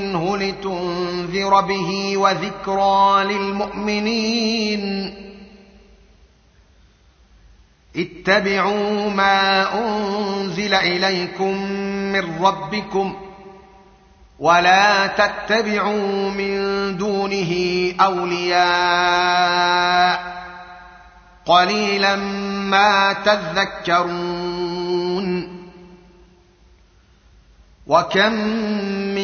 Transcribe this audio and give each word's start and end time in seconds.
منه 0.00 0.36
لتنذر 0.38 1.60
به 1.60 2.16
وذكرى 2.16 3.24
للمؤمنين 3.24 5.14
اتبعوا 7.96 9.10
ما 9.10 9.62
انزل 9.80 10.74
اليكم 10.74 11.62
من 12.12 12.44
ربكم 12.44 13.16
ولا 14.38 15.06
تتبعوا 15.06 16.30
من 16.30 16.56
دونه 16.96 17.54
اولياء 18.00 20.34
قليلا 21.46 22.16
ما 22.70 23.12
تذكرون 23.12 25.54
وكم 27.86 28.32
من 29.14 29.23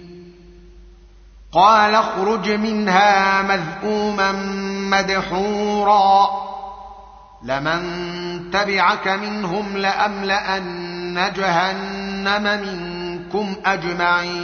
قال 1.53 1.95
اخرج 1.95 2.51
منها 2.51 3.41
مذءوما 3.41 4.31
مدحورا 4.91 6.27
لمن 7.43 8.51
تبعك 8.51 9.07
منهم 9.07 9.77
لاملان 9.77 11.33
جهنم 11.35 12.43
منكم 12.67 13.55
اجمعين 13.65 14.41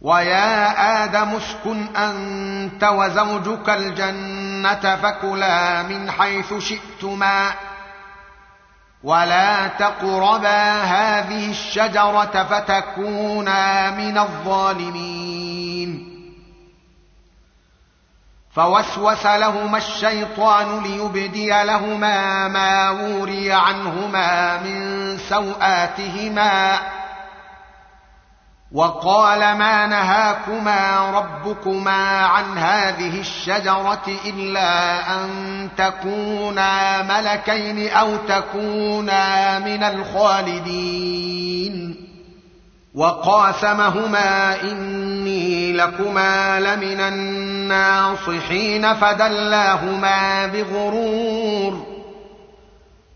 ويا 0.00 1.04
ادم 1.04 1.28
اسكن 1.28 1.96
انت 1.96 2.84
وزوجك 2.84 3.68
الجنه 3.70 4.96
فكلا 4.96 5.82
من 5.82 6.10
حيث 6.10 6.54
شئتما 6.58 7.50
ولا 9.06 9.66
تقربا 9.68 10.82
هذه 10.82 11.50
الشجره 11.50 12.46
فتكونا 12.50 13.90
من 13.90 14.18
الظالمين 14.18 16.16
فوسوس 18.52 19.26
لهما 19.26 19.78
الشيطان 19.78 20.82
ليبدي 20.82 21.48
لهما 21.48 22.48
ما 22.48 22.90
وري 22.90 23.52
عنهما 23.52 24.56
من 24.62 25.18
سواتهما 25.18 26.72
وقال 28.72 29.38
ما 29.58 29.86
نهاكما 29.86 31.10
ربكما 31.10 32.20
عن 32.26 32.58
هذه 32.58 33.20
الشجره 33.20 34.02
الا 34.26 34.98
ان 35.14 35.28
تكونا 35.76 37.02
ملكين 37.02 37.88
او 37.90 38.16
تكونا 38.16 39.58
من 39.58 39.82
الخالدين 39.84 41.96
وقاسمهما 42.94 44.54
اني 44.62 45.72
لكما 45.72 46.60
لمن 46.60 47.00
الناصحين 47.00 48.94
فدلاهما 48.94 50.46
بغرور 50.46 51.85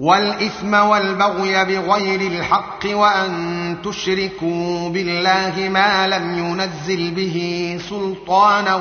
والاثم 0.00 0.74
والبغي 0.74 1.64
بغير 1.64 2.20
الحق 2.20 2.80
وان 2.92 3.76
تشركوا 3.84 4.88
بالله 4.88 5.68
ما 5.68 6.06
لم 6.06 6.38
ينزل 6.38 7.10
به 7.10 7.36
سلطانا 7.90 8.74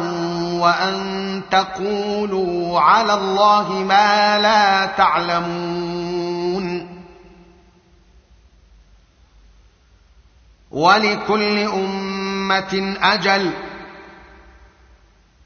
وان 0.64 1.42
تقولوا 1.52 2.80
على 2.82 3.14
الله 3.14 3.72
ما 3.72 4.40
لا 4.40 4.86
تعلمون 4.86 6.90
ولكل 10.72 11.58
امه 11.60 12.96
اجل 13.02 13.52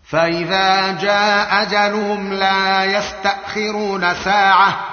فاذا 0.04 0.92
جاء 0.92 1.62
اجلهم 1.64 2.34
لا 2.34 2.86
يستاخرون 2.86 4.14
ساعه 4.16 4.93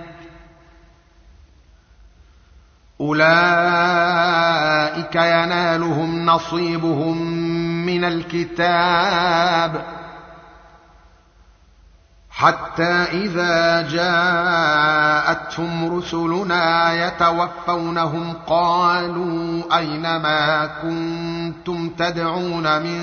اولئك 3.01 5.15
ينالهم 5.15 6.25
نصيبهم 6.25 7.23
من 7.85 8.03
الكتاب 8.03 9.81
حتى 12.31 12.93
اذا 13.23 13.81
جاءتهم 13.87 15.97
رسلنا 15.97 16.93
يتوفونهم 17.05 18.33
قالوا 18.47 19.63
اين 19.77 20.01
ما 20.01 20.69
كنتم 20.81 21.89
تدعون 21.89 22.81
من 22.81 23.01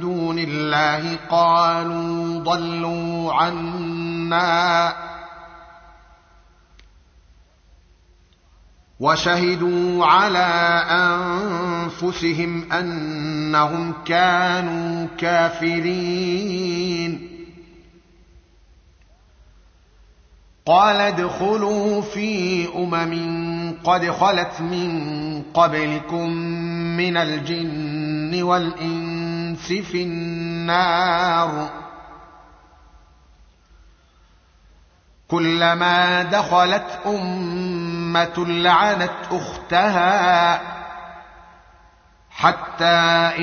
دون 0.00 0.38
الله 0.38 1.16
قالوا 1.30 2.38
ضلوا 2.40 3.32
عنا 3.34 4.92
وشهدوا 9.00 10.06
على 10.06 10.44
انفسهم 10.98 12.72
انهم 12.72 13.92
كانوا 14.04 15.06
كافرين 15.18 17.28
قال 20.66 20.96
ادخلوا 20.96 22.00
في 22.02 22.66
امم 22.74 23.74
قد 23.84 24.10
خلت 24.10 24.60
من 24.60 25.42
قبلكم 25.54 26.30
من 26.96 27.16
الجن 27.16 28.42
والانس 28.42 29.66
في 29.72 30.02
النار 30.02 31.70
كلما 35.28 36.22
دخلت 36.22 37.00
امه 37.06 37.77
أمة 38.08 38.46
لعنت 38.46 39.10
أختها 39.32 40.60
حتى 42.30 42.84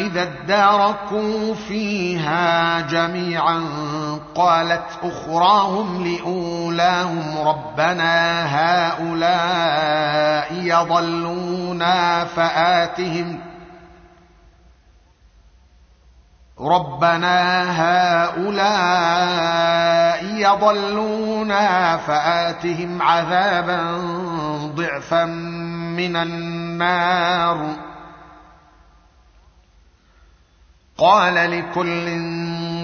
إذا 0.01 0.21
اداركوا 0.23 1.53
فيها 1.53 2.79
جميعا 2.79 3.63
قالت 4.35 4.85
أخراهم 5.03 6.03
لأولاهم 6.07 7.47
ربنا 7.47 8.45
هؤلاء 8.57 10.47
يضلونا 10.63 12.25
فآتهم 12.25 13.44
ربنا 16.61 17.35
هؤلاء 17.71 20.35
يضلونا 20.35 21.97
فاتهم 21.97 23.01
عذابا 23.01 23.97
ضعفا 24.75 25.25
من 25.95 26.15
النار 26.15 27.67
قال 30.97 31.33
لكل 31.51 32.05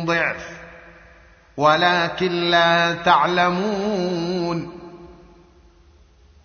ضعف 0.06 0.48
ولكن 1.58 2.32
لا 2.32 2.94
تعلمون 2.94 4.82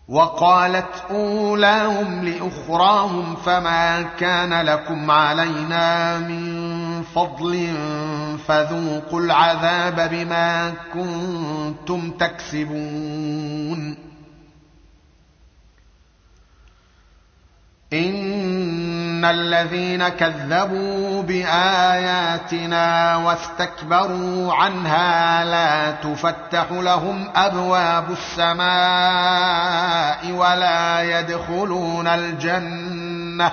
وقالت 0.08 1.04
اولاهم 1.10 2.24
لاخراهم 2.24 3.36
فما 3.36 4.02
كان 4.02 4.60
لكم 4.66 5.10
علينا 5.10 6.18
من 6.18 6.75
فضل 7.14 7.68
فذوقوا 8.48 9.20
العذاب 9.20 10.10
بما 10.10 10.72
كنتم 10.94 12.10
تكسبون 12.10 14.06
ان 17.92 19.24
الذين 19.24 20.08
كذبوا 20.08 21.22
باياتنا 21.22 23.16
واستكبروا 23.16 24.54
عنها 24.54 25.44
لا 25.44 25.90
تفتح 25.90 26.66
لهم 26.72 27.28
ابواب 27.34 28.10
السماء 28.10 30.32
ولا 30.32 31.02
يدخلون 31.20 32.06
الجنه 32.06 33.52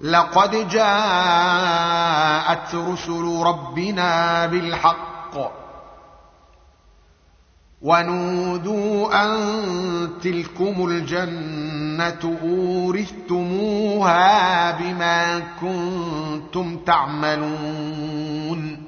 لقد 0.00 0.68
جاءت 0.68 2.74
رسل 2.74 3.42
ربنا 3.44 4.46
بالحق 4.46 5.34
ونودوا 7.82 9.24
ان 9.24 9.34
تلكم 10.22 10.86
الجنه 10.90 12.36
اورثتموها 12.42 14.70
بما 14.70 15.42
كنتم 15.60 16.76
تعملون 16.76 18.87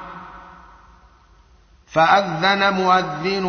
فاذن 1.91 2.73
مؤذن 2.73 3.45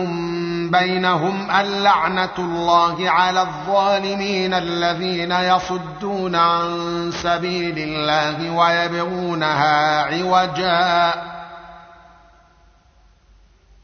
بينهم 0.72 1.50
اللعنه 1.50 2.30
الله 2.38 3.10
على 3.10 3.42
الظالمين 3.42 4.54
الذين 4.54 5.32
يصدون 5.32 6.34
عن 6.34 7.10
سبيل 7.14 7.74
الله 7.78 8.50
ويبغونها 8.52 10.02
عوجا 10.02 11.14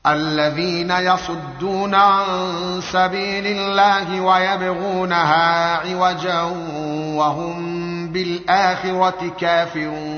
الذين 0.07 0.91
يصدون 0.91 1.95
عن 1.95 2.25
سبيل 2.81 3.47
الله 3.47 4.21
ويبغونها 4.21 5.77
عوجا 5.77 6.43
وهم 7.17 8.13
بالاخره 8.13 9.33
كافرون 9.41 10.18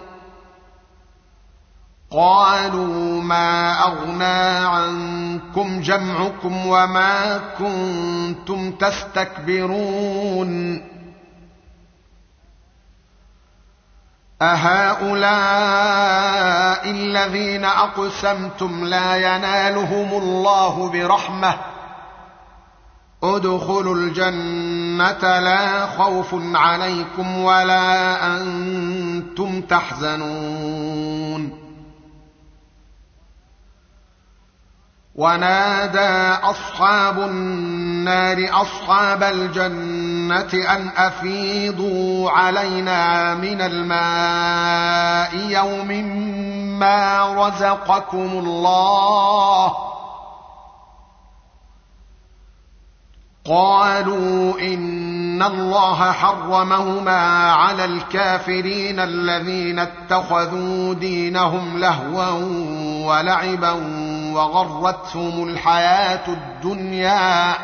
قالوا 2.11 3.21
ما 3.21 3.71
اغنى 3.87 4.67
عنكم 4.67 5.81
جمعكم 5.81 6.67
وما 6.67 7.39
كنتم 7.57 8.71
تستكبرون 8.71 10.81
اهؤلاء 14.41 16.89
الذين 16.91 17.65
اقسمتم 17.65 18.83
لا 18.85 19.15
ينالهم 19.15 20.17
الله 20.21 20.89
برحمه 20.91 21.55
ادخلوا 23.23 23.95
الجنه 23.95 25.39
لا 25.39 25.85
خوف 25.87 26.35
عليكم 26.55 27.37
ولا 27.43 28.27
انتم 28.37 29.61
تحزنون 29.61 31.60
ونادى 35.15 36.39
اصحاب 36.43 37.19
النار 37.21 38.49
اصحاب 38.61 39.23
الجنه 39.23 40.53
ان 40.75 40.89
افيضوا 40.97 42.31
علينا 42.31 43.33
من 43.35 43.61
الماء 43.61 45.35
يوم 45.49 45.87
ما 46.79 47.33
رزقكم 47.45 48.17
الله 48.17 49.73
قالوا 53.49 54.59
ان 54.59 55.43
الله 55.43 56.11
حرمهما 56.11 57.51
على 57.51 57.85
الكافرين 57.85 58.99
الذين 58.99 59.79
اتخذوا 59.79 60.93
دينهم 60.93 61.77
لهوا 61.77 62.29
ولعبا 63.07 63.71
وغرتهم 64.33 65.43
الحياة 65.49 66.27
الدنيا 66.27 67.55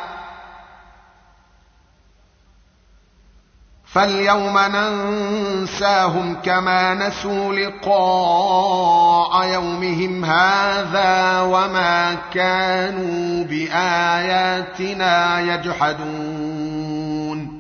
فاليوم 3.86 4.60
ننساهم 4.60 6.34
كما 6.44 6.94
نسوا 6.94 7.54
لقاء 7.54 9.48
يومهم 9.48 10.26
هذا 10.26 11.42
وما 11.42 12.14
كانوا 12.34 13.44
بآياتنا 13.46 15.40
يجحدون 15.42 17.58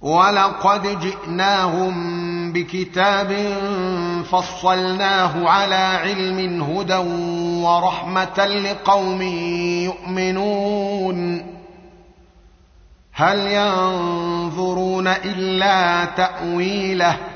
ولقد 0.00 0.98
جئناهم 1.00 1.96
بكتاب 2.56 3.32
فصلناه 4.30 5.48
على 5.48 5.74
علم 5.74 6.62
هدى 6.62 6.96
ورحمة 7.66 8.46
لقوم 8.46 9.22
يؤمنون 9.84 11.46
هل 13.12 13.38
ينظرون 13.38 15.06
إلا 15.08 16.04
تأويله 16.04 17.12
ۖ 17.32 17.35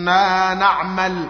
كنا 0.00 0.54
نعمل 0.54 1.26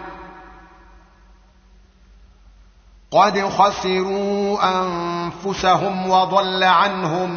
قد 3.11 3.40
خسروا 3.48 4.59
انفسهم 4.80 6.11
وضل 6.11 6.64
عنهم 6.64 7.30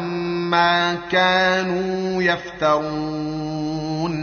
ما 0.50 0.94
كانوا 1.10 2.22
يفترون 2.22 4.14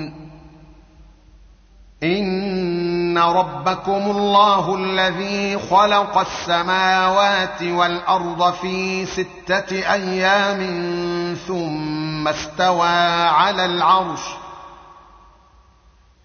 ان 2.04 3.18
ربكم 3.18 4.12
الله 4.12 4.76
الذي 4.76 5.58
خلق 5.70 6.18
السماوات 6.18 7.64
والارض 7.64 8.54
في 8.54 9.06
سته 9.06 9.92
ايام 9.94 10.58
ثم 11.48 12.28
استوى 12.28 12.90
على 13.28 13.66
العرش 13.66 14.41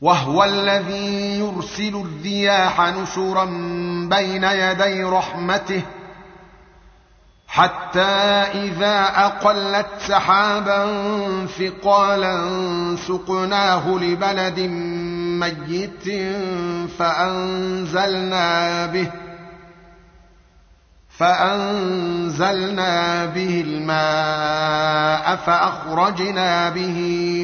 وهو 0.00 0.44
الذي 0.44 1.38
يرسل 1.38 1.96
الرياح 2.06 2.80
نشرا 2.80 3.44
بين 4.08 4.44
يدي 4.44 5.02
رحمته 5.04 5.82
حتى 7.48 8.00
إذا 8.60 9.02
أقلت 9.26 9.86
سحابا 9.98 10.86
ثقالا 11.46 12.38
سقناه 12.96 13.88
لبلد 13.96 14.60
ميت 15.40 16.04
فأنزلنا 16.92 18.86
به 18.86 19.10
فأنزلنا 21.18 23.24
به 23.26 23.60
الماء 23.66 25.36
فأخرجنا 25.36 26.68
به 26.70 26.94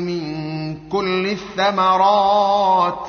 من 0.07 0.46
كل 0.93 1.27
الثمرات 1.27 3.09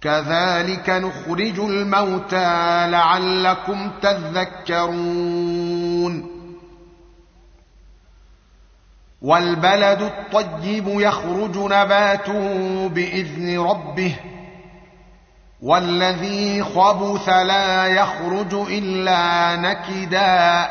كذلك 0.00 0.90
نخرج 0.90 1.58
الموتى 1.60 2.86
لعلكم 2.90 3.90
تذكرون 4.02 6.30
والبلد 9.22 10.02
الطيب 10.02 10.84
يخرج 10.88 11.56
نباته 11.58 12.50
باذن 12.88 13.58
ربه 13.60 14.16
والذي 15.62 16.62
خبث 16.62 17.28
لا 17.28 17.86
يخرج 17.86 18.54
الا 18.54 19.56
نكدا 19.56 20.70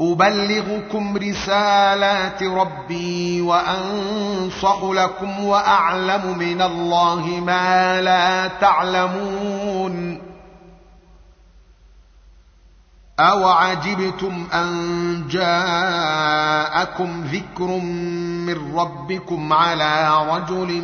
أبلغكم 0.00 1.16
رسالات 1.16 2.42
ربي 2.42 3.40
وأنصح 3.40 4.78
لكم 4.82 5.44
وأعلم 5.44 6.38
من 6.38 6.62
الله 6.62 7.26
ما 7.46 8.00
لا 8.00 8.46
تعلمون 8.46 10.20
أوعجبتم 13.20 14.46
أن 14.54 14.68
جاءكم 15.30 17.24
ذكر 17.24 17.66
من 18.46 18.76
ربكم 18.78 19.52
على 19.52 20.16
رجل 20.36 20.82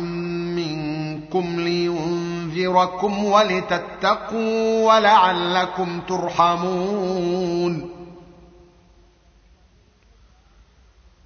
منكم 0.55 1.39
لينذركم 1.59 3.23
ولتتقوا 3.23 4.93
ولعلكم 4.93 5.99
ترحمون 6.09 7.89
ۖ 7.99 8.02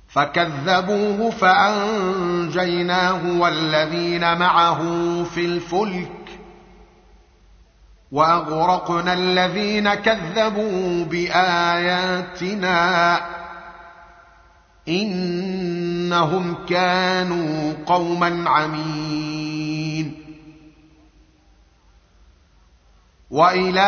فكذبوه 0.08 1.30
فانجيناه 1.32 3.39
والذين 3.39 4.38
معه 4.39 4.80
في 5.24 5.46
الفلك 5.46 6.10
واغرقنا 8.12 9.13
الذين 9.13 9.93
كذبوا 9.93 11.06
باياتنا 11.06 12.78
انهم 14.88 16.56
كانوا 16.70 17.74
قوما 17.86 18.50
عمين 18.50 20.15
والى 23.32 23.80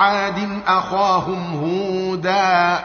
عاد 0.00 0.60
اخاهم 0.66 1.54
هودا 1.56 2.84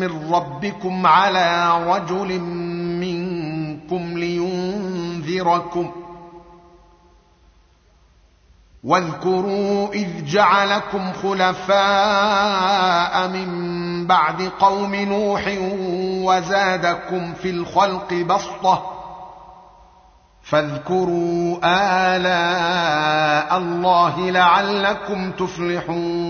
من 0.00 0.32
ربكم 0.34 1.06
على 1.06 1.72
رجل 1.92 2.40
منكم 3.00 4.18
لينذركم 4.18 5.90
واذكروا 8.84 9.88
اذ 9.92 10.24
جعلكم 10.24 11.12
خلفاء 11.12 13.28
من 13.28 13.46
بعد 14.06 14.42
قوم 14.58 14.94
نوح 14.94 15.44
وزادكم 16.24 17.32
في 17.34 17.50
الخلق 17.50 18.14
بسطه 18.14 18.92
فاذكروا 20.42 21.58
الاء 21.64 23.58
الله 23.58 24.30
لعلكم 24.30 25.30
تفلحون 25.30 26.29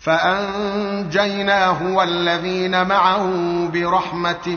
فانجيناه 0.00 1.86
والذين 1.94 2.82
معه 2.88 3.28
برحمه 3.72 4.48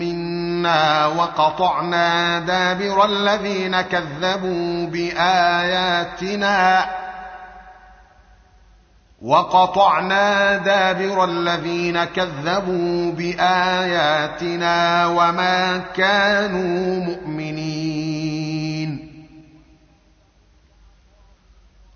منا 0.00 1.06
وقطعنا 1.06 2.38
دابر 2.38 3.04
الذين 3.04 3.80
كذبوا 3.80 4.86
باياتنا 4.86 6.86
وقطعنا 9.22 10.56
دابر 10.56 11.24
الذين 11.24 12.04
كذبوا 12.04 13.12
باياتنا 13.12 15.06
وما 15.06 15.78
كانوا 15.96 17.00
مؤمنين 17.04 18.13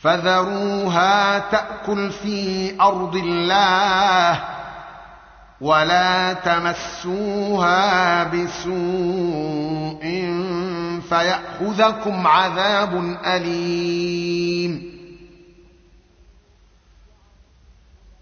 فذروها 0.00 1.38
تاكل 1.38 2.10
في 2.10 2.72
ارض 2.80 3.16
الله 3.16 4.40
ولا 5.60 6.32
تمسوها 6.32 8.24
بسوء 8.24 10.00
فياخذكم 11.08 12.26
عذاب 12.26 13.18
اليم 13.26 14.98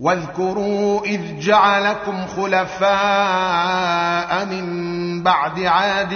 واذكروا 0.01 1.01
اذ 1.05 1.39
جعلكم 1.41 2.27
خلفاء 2.27 4.45
من 4.45 5.23
بعد 5.23 5.61
عاد 5.61 6.13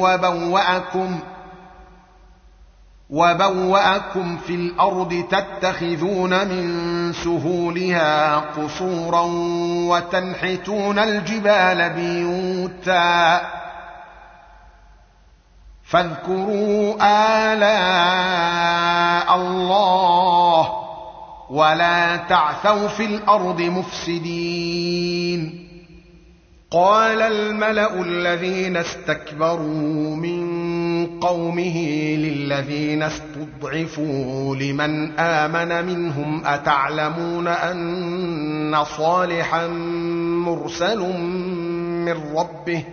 وبواكم 0.00 1.18
ۖ 1.18 1.22
وبوأكم 3.12 4.36
في 4.36 4.54
الأرض 4.54 5.24
تتخذون 5.30 6.48
من 6.48 7.12
سهولها 7.12 8.36
قصورا 8.36 9.20
وتنحتون 9.88 10.98
الجبال 10.98 11.90
بيوتا 11.90 13.40
فاذكروا 15.84 16.94
آلاء 17.52 19.36
الله 19.36 20.72
ولا 21.50 22.16
تعثوا 22.16 22.88
في 22.88 23.04
الأرض 23.04 23.60
مفسدين 23.60 25.58
قال 26.70 27.22
الملأ 27.22 28.00
الذين 28.02 28.76
استكبروا 28.76 30.16
من 30.16 30.51
قومه 31.20 31.84
للذين 32.16 33.02
استضعفوا 33.02 34.56
لمن 34.56 35.18
آمن 35.18 35.86
منهم 35.86 36.42
أتعلمون 36.46 37.48
أن 37.48 38.84
صالحا 38.96 39.66
مرسل 40.46 40.98
من 42.04 42.36
ربه 42.36 42.84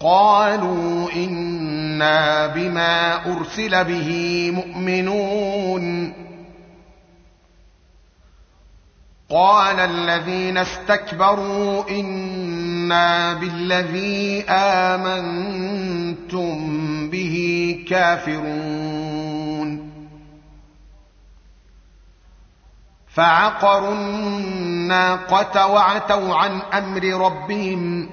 قالوا 0.00 1.08
إنا 1.16 2.46
بما 2.46 3.14
أرسل 3.36 3.84
به 3.84 4.08
مؤمنون 4.50 6.12
قال 9.30 9.80
الذين 9.80 10.58
استكبروا 10.58 11.90
إن 11.90 12.32
إنا 12.82 13.32
بالذي 13.34 14.44
آمنتم 14.48 16.56
به 17.10 17.34
كافرون 17.88 19.92
فعقروا 23.14 23.94
الناقة 23.94 25.66
وعتوا 25.66 26.34
عن 26.34 26.60
أمر 26.60 27.04
ربهم 27.26 28.10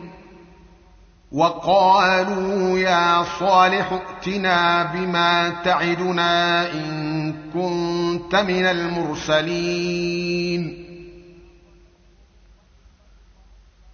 وقالوا 1.31 2.79
يا 2.79 3.23
صالح 3.23 3.91
ائتنا 3.91 4.83
بما 4.83 5.49
تعدنا 5.49 6.65
إن 6.73 7.33
كنت 7.53 8.35
من 8.35 8.65
المرسلين 8.65 10.88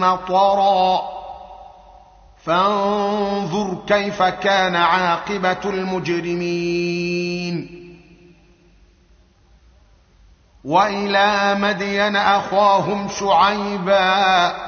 مطرا 0.00 1.02
فانظر 2.44 3.78
كيف 3.86 4.22
كان 4.22 4.76
عاقبه 4.76 5.58
المجرمين 5.64 6.34
والى 10.64 11.56
مدين 11.60 12.16
اخاهم 12.16 13.06
شعيبا 13.20 14.67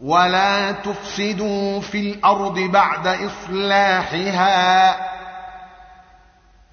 ولا 0.00 0.72
تفسدوا 0.72 1.80
في 1.80 1.98
الارض 2.10 2.58
بعد 2.58 3.06
اصلاحها 3.06 4.96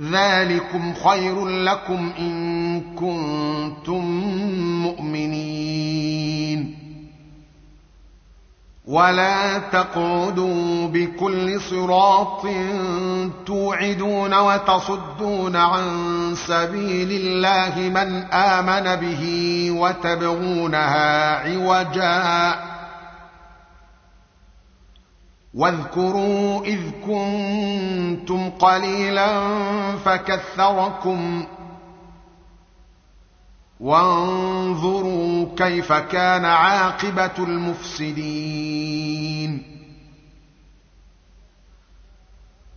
ذلكم 0.01 0.93
خير 0.93 1.47
لكم 1.47 2.13
ان 2.19 2.81
كنتم 2.95 4.03
مؤمنين 4.83 6.75
ولا 8.87 9.57
تقعدوا 9.57 10.87
بكل 10.87 11.61
صراط 11.61 12.41
توعدون 13.45 14.33
وتصدون 14.39 15.55
عن 15.55 15.83
سبيل 16.35 17.11
الله 17.11 17.77
من 17.79 18.21
امن 18.33 18.95
به 18.95 19.67
وتبغونها 19.71 21.35
عوجا 21.35 22.74
واذكروا 25.55 26.61
اذ 26.65 26.79
كنتم 27.05 28.49
قليلا 28.49 29.27
فكثركم 30.05 31.45
وانظروا 33.79 35.45
كيف 35.57 35.93
كان 35.93 36.45
عاقبه 36.45 37.35
المفسدين 37.43 39.24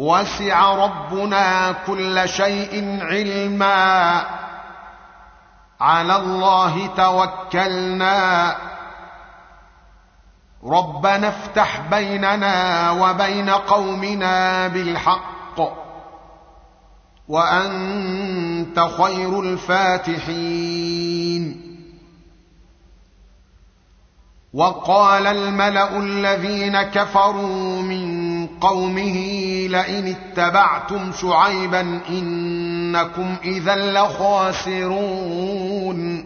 وسع 0.00 0.74
ربنا 0.86 1.72
كل 1.86 2.28
شيء 2.28 2.98
علما 3.02 4.24
على 5.80 6.16
الله 6.16 6.86
توكلنا 6.86 8.56
ربنا 10.64 11.28
افتح 11.28 11.80
بيننا 11.90 12.90
وبين 12.90 13.50
قومنا 13.50 14.68
بالحق 14.68 15.60
وانت 17.28 18.80
خير 18.80 19.40
الفاتحين 19.40 21.70
وقال 24.54 25.26
الملا 25.26 25.96
الذين 25.98 26.82
كفروا 26.82 27.82
من 27.82 28.19
قومه 28.60 29.14
لئن 29.68 30.06
اتبعتم 30.16 31.12
شعيبا 31.12 31.80
انكم 32.08 33.36
اذا 33.44 33.76
لخاسرون 33.92 36.24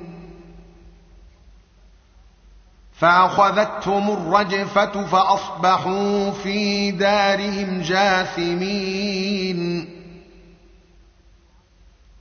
فاخذتهم 2.94 4.10
الرجفه 4.10 5.04
فاصبحوا 5.06 6.30
في 6.30 6.90
دارهم 6.90 7.80
جاثمين 7.82 9.88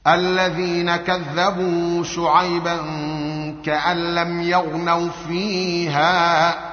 الذين 0.07 0.95
كذبوا 0.95 2.03
شعيبا 2.03 2.75
كان 3.65 3.97
لم 4.15 4.41
يغنوا 4.41 5.09
فيها 5.27 6.72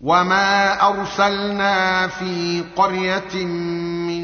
وما 0.00 0.80
ارسلنا 0.88 2.06
في 2.06 2.64
قريه 2.76 3.44
من 3.44 4.22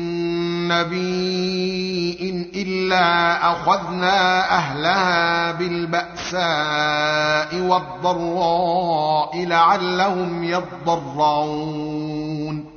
نبي 0.69 2.19
الا 2.63 3.05
اخذنا 3.53 4.51
اهلها 4.57 5.53
بالباساء 5.53 7.61
والضراء 7.61 9.45
لعلهم 9.47 10.45
يضرعون 10.45 12.75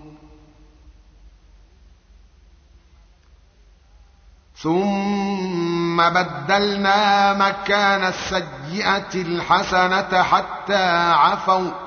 ثم 4.56 6.04
بدلنا 6.10 7.34
مكان 7.34 8.04
السيئه 8.08 9.16
الحسنه 9.16 10.24
حتى 10.24 10.92
عفوا 11.14 11.87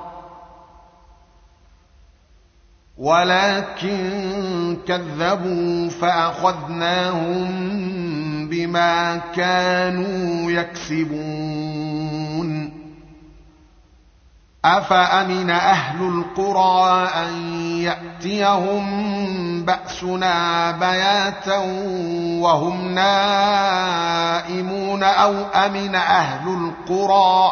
ولكن 2.97 4.77
كذبوا 4.87 5.89
فأخذناهم 5.89 7.47
بما 8.49 9.17
كانوا 9.35 10.51
يكسبون 10.51 12.81
أفأمن 14.65 15.49
أهل 15.49 16.01
القرى 16.03 17.07
أن 17.09 17.51
يأتيهم 17.81 18.85
بأسنا 19.65 20.71
بياتا 20.71 21.57
وهم 22.41 22.93
نائمون 22.95 25.03
أو 25.03 25.33
أمن 25.35 25.95
أهل 25.95 26.47
القرى 26.47 27.51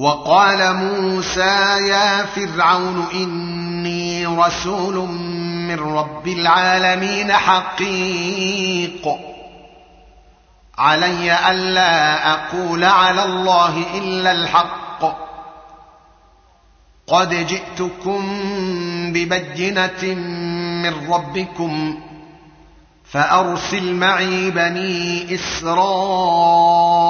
وقال 0.00 0.76
موسى 0.76 1.78
يا 1.88 2.24
فرعون 2.26 3.06
إني 3.14 4.26
رسول 4.26 4.96
من 5.68 5.80
رب 5.80 6.28
العالمين 6.28 7.32
حقيق 7.32 9.08
علي 10.78 11.50
ألا 11.50 12.30
أقول 12.32 12.84
على 12.84 13.24
الله 13.24 13.82
إلا 13.94 14.32
الحق 14.32 15.04
قد 17.06 17.46
جئتكم 17.46 18.28
ببينة 19.12 20.02
من 20.82 21.10
ربكم 21.12 21.98
فأرسل 23.10 23.94
معي 23.94 24.50
بني 24.50 25.34
إسرائيل 25.34 27.09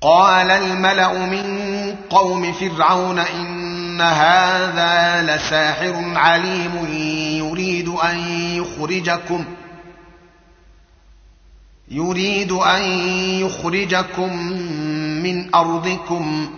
قال 0.00 0.50
الملا 0.50 1.12
من 1.12 1.56
قوم 2.10 2.52
فرعون 2.52 3.18
ان 3.18 4.00
هذا 4.00 5.22
لساحر 5.36 6.04
عليم 6.18 6.70
يريد 7.38 7.88
ان 7.88 8.18
يخرجكم 8.54 9.44
يريد 11.88 12.52
ان 12.52 12.82
يخرجكم 13.40 14.36
من 15.22 15.54
ارضكم 15.54 16.48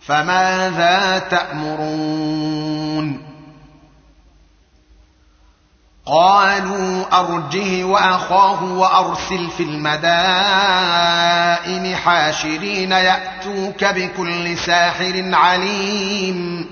فماذا 0.00 1.18
تامرون 1.18 3.27
قالوا 6.08 7.18
أرجه 7.20 7.84
وأخاه 7.84 8.64
وأرسل 8.64 9.50
في 9.50 9.62
المدائن 9.62 11.96
حاشرين 11.96 12.92
يأتوك 12.92 13.84
بكل 13.84 14.58
ساحر 14.58 15.12
عليم 15.32 16.66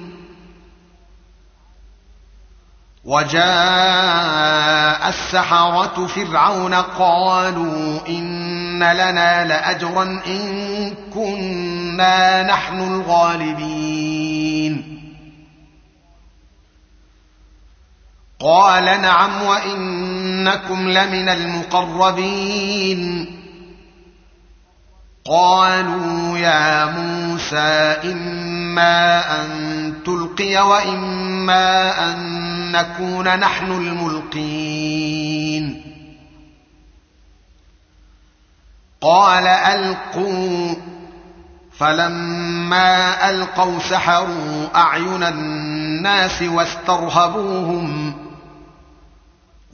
وجاء 3.05 5.09
السحرة 5.09 6.07
فرعون 6.07 6.75
قالوا 6.75 7.99
إن 8.09 8.83
لنا 8.83 9.45
لأجرا 9.45 10.03
إن 10.27 10.95
كنا 11.15 12.43
نحن 12.43 12.79
الغالبين 12.79 13.96
قال 18.41 18.85
نعم 18.85 19.43
وانكم 19.43 20.89
لمن 20.89 21.29
المقربين 21.29 23.33
قالوا 25.31 26.39
يا 26.39 26.85
موسى 26.87 27.97
اما 28.05 29.25
ان 29.41 29.95
تلقي 30.07 30.69
واما 30.69 31.99
ان 32.05 32.17
نكون 32.73 33.39
نحن 33.41 33.73
الملقين 33.73 35.83
قال 39.01 39.47
القوا 39.47 40.75
فلما 41.79 43.31
القوا 43.31 43.79
سحروا 43.79 44.69
اعين 44.77 45.23
الناس 45.23 46.43
واسترهبوهم 46.43 48.26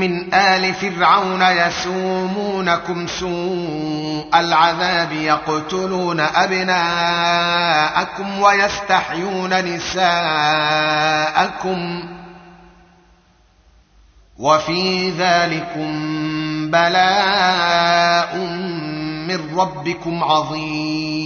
من 0.00 0.34
آل 0.34 0.74
فرعون 0.74 1.42
يسومونكم 1.42 3.06
سوء 3.06 4.26
العذاب 4.34 5.12
يقتلون 5.12 6.20
أبناءكم 6.20 8.38
ويستحيون 8.38 9.64
نساءكم 9.74 12.02
وفي 14.38 15.10
ذلكم 15.10 15.90
بلاء 16.70 18.36
من 19.28 19.58
ربكم 19.58 20.24
عظيم 20.24 21.25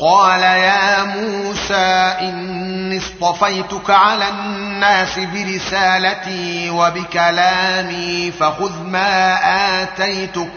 قال 0.00 0.42
يا 0.42 1.04
موسى 1.04 2.14
إني 2.24 2.98
اصطفيتك 2.98 3.90
على 3.90 4.28
الناس 4.28 5.18
برسالتي 5.18 6.70
وبكلامي 6.70 8.30
فخذ 8.32 8.82
ما 8.82 9.38
آتيتك 9.82 10.50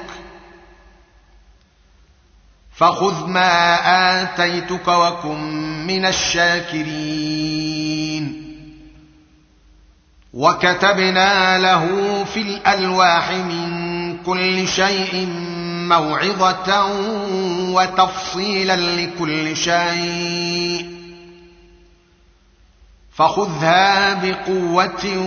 فخذ 2.75 3.27
ما 3.27 3.45
آتيتك 4.21 4.87
وكن 4.87 5.43
من 5.87 6.05
الشاكرين 6.05 7.13
وكتبنا 10.33 11.57
له 11.57 11.85
في 12.23 12.41
الألواح 12.41 13.31
من 13.31 13.67
كل 14.23 14.67
شيء 14.67 15.27
موعظة 15.89 16.85
وتفصيلا 17.71 18.75
لكل 18.75 19.57
شيء 19.57 20.93
فخذها 23.15 24.13
بقوة 24.13 25.17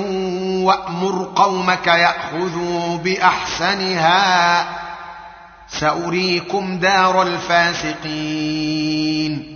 وأمر 0.64 1.32
قومك 1.36 1.86
يأخذوا 1.86 2.96
بأحسنها 2.98 4.66
سأريكم 5.68 6.78
دار 6.78 7.22
الفاسقين 7.22 9.55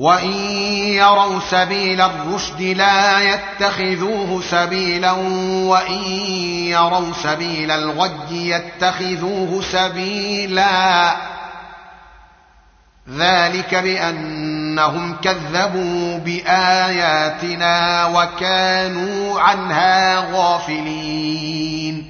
وان 0.00 0.32
يروا 0.92 1.40
سبيل 1.40 2.00
الرشد 2.00 2.60
لا 2.62 3.20
يتخذوه 3.22 4.40
سبيلا 4.50 5.10
وان 5.64 6.02
يروا 6.66 7.12
سبيل 7.22 7.70
الغي 7.70 8.48
يتخذوه 8.48 9.62
سبيلا 9.62 11.16
ذلك 13.16 13.74
بانهم 13.74 15.16
كذبوا 15.22 16.18
باياتنا 16.18 18.06
وكانوا 18.06 19.40
عنها 19.40 20.16
غافلين 20.32 22.09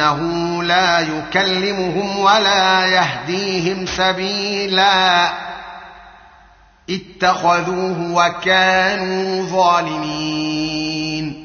انه 0.00 0.62
لا 0.62 1.00
يكلمهم 1.00 2.18
ولا 2.18 2.84
يهديهم 2.86 3.86
سبيلا 3.86 5.28
اتخذوه 6.90 8.12
وكانوا 8.14 9.46
ظالمين 9.46 11.44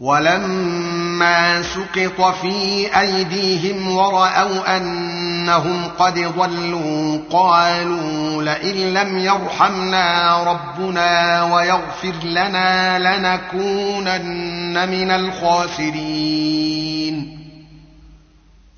ولما 0.00 1.62
سقط 1.62 2.34
في 2.34 2.86
ايديهم 3.00 3.90
وراوا 3.96 4.76
انهم 4.76 5.88
قد 5.98 6.14
ضلوا 6.18 7.18
قالوا 7.30 8.42
لئن 8.42 8.94
لم 8.94 9.18
يرحمنا 9.18 10.36
ربنا 10.44 11.42
ويغفر 11.54 12.12
لنا 12.24 12.98
لنكونن 12.98 14.88
من 14.88 15.10
الخاسرين 15.10 16.59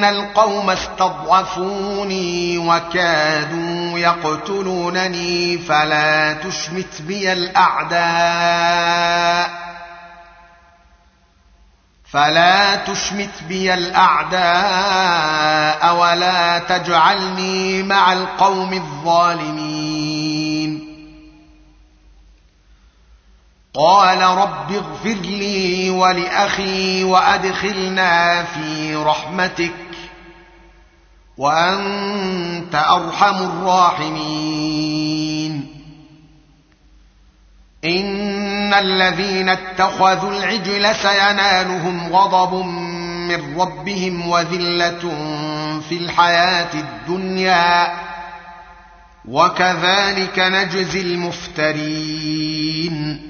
أن 0.00 0.04
القوم 0.04 0.70
استضعفوني 0.70 2.58
وكادوا 2.58 3.98
يقتلونني 3.98 5.58
فلا 5.58 6.32
تشمت 6.32 7.02
بي 7.02 7.32
الأعداء 7.32 9.50
فلا 12.10 12.76
تشمت 12.76 13.42
بي 13.48 13.74
الأعداء 13.74 15.96
ولا 15.96 16.58
تجعلني 16.58 17.82
مع 17.82 18.12
القوم 18.12 18.72
الظالمين 18.72 20.90
قال 23.74 24.22
رب 24.22 24.72
اغفر 24.72 25.10
لي 25.14 25.90
ولأخي 25.90 27.04
وأدخلنا 27.04 28.42
في 28.44 28.94
رحمتك 28.96 29.72
وانت 31.38 32.74
ارحم 32.74 33.36
الراحمين 33.42 35.66
ان 37.84 38.74
الذين 38.74 39.48
اتخذوا 39.48 40.30
العجل 40.38 40.94
سينالهم 40.94 42.12
غضب 42.12 42.64
من 43.28 43.60
ربهم 43.60 44.28
وذله 44.28 44.98
في 45.88 45.96
الحياه 45.96 46.68
الدنيا 46.74 47.92
وكذلك 49.28 50.38
نجزي 50.38 51.00
المفترين 51.00 53.29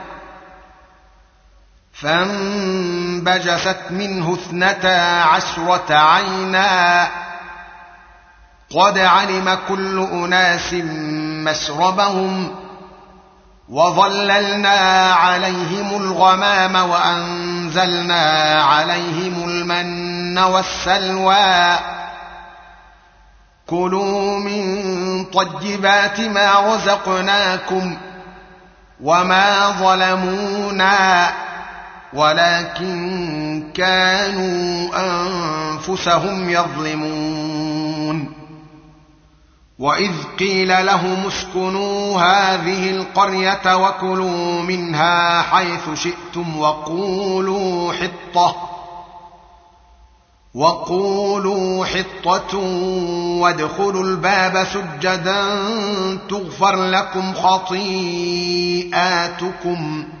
فانبجست 2.01 3.75
منه 3.89 4.33
اثنتا 4.33 5.23
عشرة 5.23 5.85
عينا 5.89 7.07
قد 8.75 8.97
علم 8.97 9.57
كل 9.69 10.07
أناس 10.13 10.73
مشربهم 11.45 12.55
وظللنا 13.69 14.71
عليهم 15.13 15.89
الغمام 16.01 16.75
وأنزلنا 16.89 18.31
عليهم 18.63 19.49
المن 19.49 20.37
والسلوى 20.39 21.75
كلوا 23.67 24.39
من 24.39 24.77
طيبات 25.25 26.19
ما 26.19 26.59
رزقناكم 26.59 27.97
وما 29.03 29.69
ظلمونا 29.69 31.29
ولكن 32.13 32.97
كانوا 33.73 34.89
أنفسهم 34.95 36.49
يظلمون 36.49 38.33
وإذ 39.79 40.11
قيل 40.39 40.85
لهم 40.85 41.25
اسكنوا 41.27 42.21
هذه 42.21 42.91
القرية 42.91 43.75
وكلوا 43.75 44.61
منها 44.61 45.41
حيث 45.41 45.89
شئتم 45.93 46.59
وقولوا 46.59 47.93
حطة 47.93 48.55
وقولوا 50.53 51.85
حطة 51.85 52.57
وادخلوا 53.41 54.03
الباب 54.03 54.63
سجدا 54.73 55.43
تغفر 56.29 56.75
لكم 56.89 57.33
خطيئاتكم 57.33 60.03
ۖ 60.17 60.20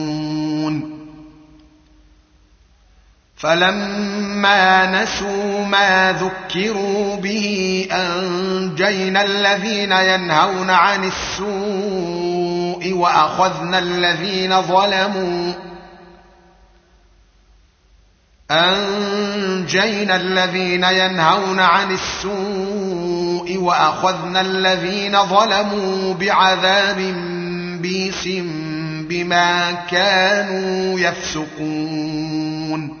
فلما 3.41 4.85
نسوا 5.03 5.65
ما 5.65 6.13
ذكروا 6.19 7.15
به 7.17 7.87
أنجينا 7.91 9.21
الذين 9.23 9.91
ينهون 9.91 10.69
عن 10.69 11.03
السوء 11.03 12.93
وأخذنا 12.93 13.79
الذين 13.79 14.61
ظلموا 14.61 15.53
أنجينا 18.51 20.15
الذين 20.15 20.83
ينهون 20.83 21.59
عن 21.59 21.91
السوء 21.91 23.57
وأخذنا 23.57 24.41
الذين 24.41 25.23
ظلموا 25.25 26.13
بعذاب 26.13 26.95
بيس 27.81 28.27
بما 29.09 29.71
كانوا 29.71 30.99
يفسقون 30.99 33.00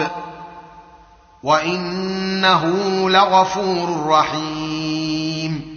الخطاب 0.00 0.10
وانه 1.42 2.64
لغفور 3.10 4.06
رحيم 4.06 5.72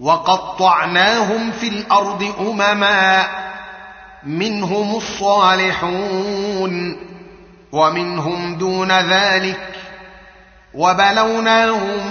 وقطعناهم 0.00 1.50
في 1.52 1.68
الارض 1.68 2.22
امما 2.40 3.26
منهم 4.24 4.96
الصالحون 4.96 6.96
ومنهم 7.72 8.54
دون 8.54 8.92
ذلك 8.92 9.60
وبلوناهم 10.74 12.10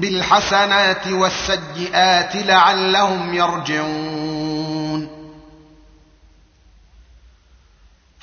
بالحسنات 0.00 1.08
والسيئات 1.08 2.36
لعلهم 2.36 3.34
يرجعون 3.34 4.23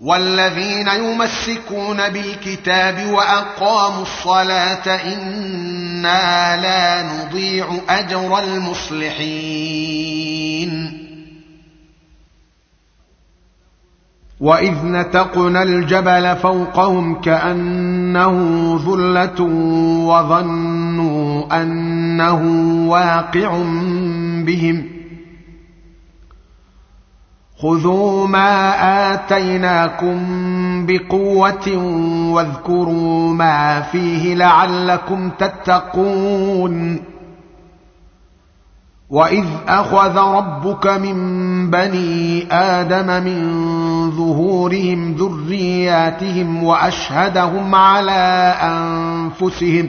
والذين 0.00 0.88
يمسكون 0.88 2.08
بالكتاب 2.08 3.10
واقاموا 3.12 4.02
الصلاه 4.02 4.86
انا 5.14 6.56
لا 6.62 7.08
نضيع 7.24 7.66
اجر 7.88 8.38
المصلحين 8.38 9.48
واذ 14.40 14.86
نتقنا 14.86 15.62
الجبل 15.62 16.36
فوقهم 16.36 17.20
كانه 17.20 18.34
ذله 18.86 19.42
وظنوا 20.06 21.62
انه 21.62 22.34
واقع 22.90 23.50
بهم 24.46 24.97
خذوا 27.62 28.26
ما 28.26 28.74
اتيناكم 29.14 30.18
بقوه 30.86 31.76
واذكروا 32.32 33.32
ما 33.32 33.80
فيه 33.80 34.34
لعلكم 34.34 35.30
تتقون 35.38 37.02
واذ 39.10 39.44
اخذ 39.68 40.16
ربك 40.18 40.86
من 40.86 41.16
بني 41.70 42.46
ادم 42.52 43.22
من 43.22 44.10
ظهورهم 44.10 45.12
ذرياتهم 45.12 46.64
واشهدهم 46.64 47.74
على 47.74 48.54
انفسهم 48.62 49.88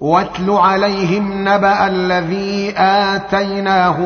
واتل 0.00 0.50
عليهم 0.50 1.48
نبا 1.48 1.86
الذي 1.86 2.74
اتيناه 2.76 3.96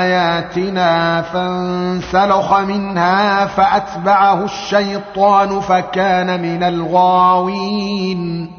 اياتنا 0.00 1.22
فانسلخ 1.22 2.58
منها 2.60 3.46
فاتبعه 3.46 4.44
الشيطان 4.44 5.60
فكان 5.60 6.42
من 6.42 6.62
الغاوين 6.62 8.52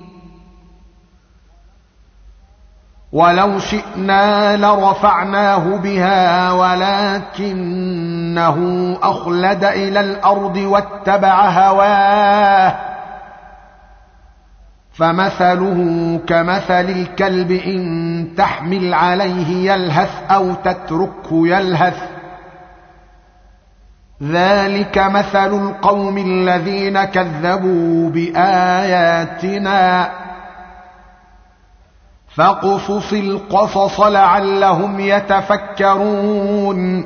ولو 3.14 3.60
شئنا 3.60 4.58
لرفعناه 4.58 5.76
بها 5.78 6.52
ولكنه 6.52 8.58
اخلد 9.04 9.64
الى 9.66 10.00
الارض 10.00 10.58
واتبع 10.58 11.50
هواه 11.50 12.76
فمثله 15.00 15.78
كمثل 16.28 16.89
الكلب 16.89 17.52
ان 17.52 18.28
تحمل 18.38 18.93
عليه 18.93 19.72
يلهث 19.74 20.32
او 20.32 20.54
تتركه 20.54 21.47
يلهث 21.47 21.97
ذلك 24.24 24.97
مثل 24.97 25.54
القوم 25.54 26.18
الذين 26.18 27.04
كذبوا 27.04 28.10
باياتنا 28.10 30.10
فاقصص 32.28 33.14
القصص 33.14 34.00
لعلهم 34.02 35.00
يتفكرون 35.00 37.06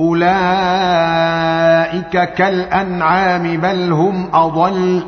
اولئك 0.00 2.22
كالانعام 2.34 3.42
بل 3.56 3.92
هم 3.92 4.28
اضل 4.34 5.02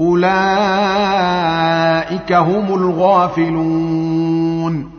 اولئك 0.00 2.32
هم 2.32 2.74
الغافلون 2.74 4.90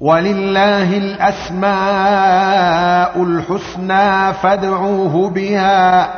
ولله 0.00 0.96
الاسماء 0.98 3.22
الحسنى 3.22 4.32
فادعوه 4.32 5.30
بها 5.30 6.10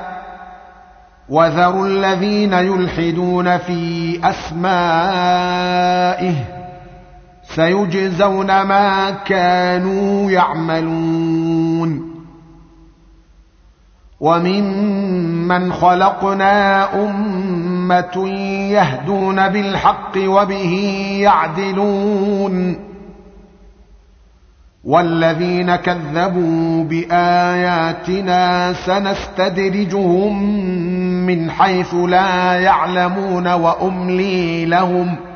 وذروا 1.28 1.86
الذين 1.86 2.52
يلحدون 2.52 3.58
في 3.58 4.20
اسمائه 4.24 6.55
سيجزون 7.56 8.62
ما 8.62 9.10
كانوا 9.10 10.30
يعملون 10.30 12.16
وممن 14.20 15.72
خلقنا 15.72 16.88
امه 17.04 18.28
يهدون 18.70 19.48
بالحق 19.48 20.12
وبه 20.18 20.74
يعدلون 21.22 22.76
والذين 24.84 25.76
كذبوا 25.76 26.84
باياتنا 26.84 28.72
سنستدرجهم 28.72 30.42
من 31.26 31.50
حيث 31.50 31.94
لا 31.94 32.56
يعلمون 32.60 33.48
واملي 33.52 34.64
لهم 34.64 35.14
ۖ 35.32 35.35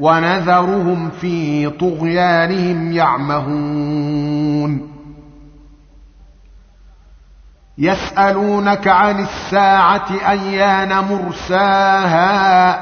ونذرهم 0.00 1.10
في 1.20 1.70
طغيانهم 1.70 2.92
يعمهون 2.92 4.96
يسالونك 7.78 8.88
عن 8.88 9.20
الساعه 9.20 10.04
ايان 10.28 10.98
مرساها 11.04 12.80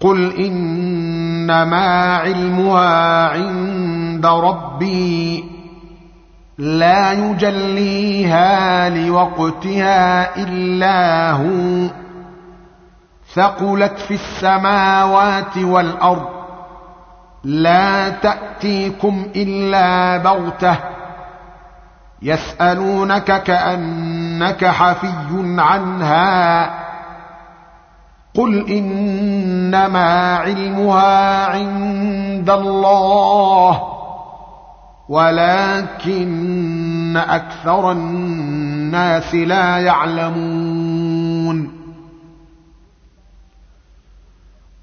قل 0.00 0.36
انما 0.40 2.16
علمها 2.16 3.26
عند 3.28 4.26
ربي 4.26 5.44
لا 6.58 7.12
يجليها 7.12 8.88
لوقتها 8.90 10.36
الا 10.36 11.30
هو 11.32 11.88
ثقلت 13.36 13.98
في 13.98 14.14
السماوات 14.14 15.56
والارض 15.58 16.26
لا 17.44 18.08
تاتيكم 18.08 19.26
الا 19.36 20.16
بغته 20.16 20.76
يسالونك 22.22 23.42
كانك 23.42 24.64
حفي 24.64 25.10
عنها 25.58 26.70
قل 28.34 28.70
انما 28.70 30.36
علمها 30.36 31.46
عند 31.46 32.50
الله 32.50 33.82
ولكن 35.08 37.16
اكثر 37.28 37.92
الناس 37.92 39.34
لا 39.34 39.78
يعلمون 39.78 41.85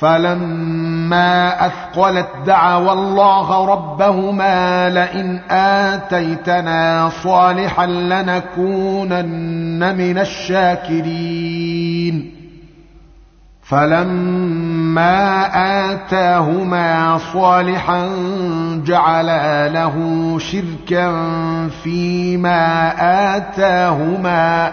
فلما 0.00 1.66
اثقلت 1.66 2.28
دعوا 2.46 2.92
الله 2.92 3.64
ربهما 3.66 4.88
لئن 4.90 5.40
اتيتنا 5.50 7.08
صالحا 7.22 7.86
لنكونن 7.86 9.96
من 9.98 10.18
الشاكرين 10.18 12.30
فلما 13.62 15.46
اتاهما 15.92 17.18
صالحا 17.18 18.08
جعلا 18.86 19.68
له 19.68 19.92
شركا 20.38 21.12
فيما 21.82 22.92
اتاهما 23.36 24.72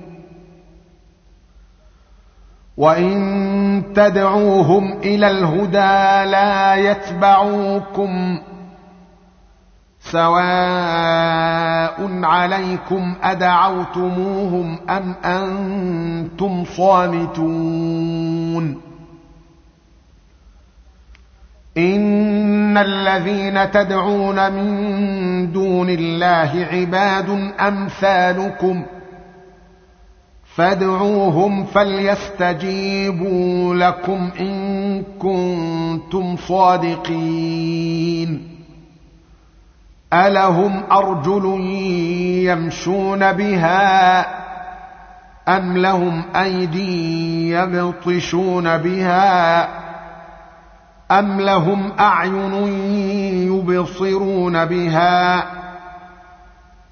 وان 2.81 3.83
تدعوهم 3.95 4.93
الى 4.93 5.31
الهدى 5.31 6.31
لا 6.31 6.75
يتبعوكم 6.75 8.39
سواء 9.99 12.09
عليكم 12.23 13.15
ادعوتموهم 13.23 14.77
ام 14.89 15.15
انتم 15.25 16.65
صامتون 16.65 18.81
ان 21.77 22.77
الذين 22.77 23.71
تدعون 23.71 24.51
من 24.53 25.51
دون 25.51 25.89
الله 25.89 26.67
عباد 26.71 27.51
امثالكم 27.61 28.83
ۖ 28.97 29.00
فادعوهم 30.55 31.65
فليستجيبوا 31.65 33.75
لكم 33.75 34.29
ان 34.39 35.03
كنتم 35.19 36.37
صادقين 36.37 38.47
الهم 40.13 40.83
ارجل 40.91 41.45
يمشون 42.45 43.31
بها 43.31 44.21
ام 45.57 45.77
لهم 45.77 46.23
ايدي 46.35 47.49
يبطشون 47.49 48.77
بها 48.77 49.63
ام 51.19 51.41
لهم 51.41 51.91
اعين 51.99 52.53
يبصرون 53.51 54.65
بها 54.65 55.43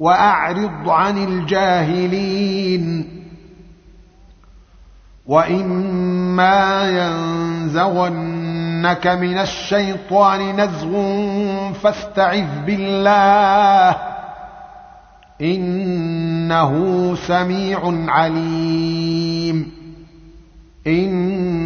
واعرض 0.00 0.88
عن 0.88 1.18
الجاهلين 1.24 3.08
واما 5.26 6.82
ينزغنك 6.84 9.06
من 9.06 9.38
الشيطان 9.38 10.60
نزغ 10.60 11.72
فاستعذ 11.72 12.46
بالله 12.66 13.96
انه 15.40 17.14
سميع 17.14 17.80
عليم 18.08 19.72
إن 20.86 21.65